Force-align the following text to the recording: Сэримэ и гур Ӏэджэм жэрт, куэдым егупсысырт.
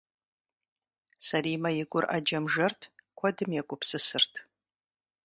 Сэримэ 1.25 1.69
и 1.81 1.83
гур 1.91 2.05
Ӏэджэм 2.09 2.45
жэрт, 2.53 2.81
куэдым 3.17 3.49
егупсысырт. 3.61 4.33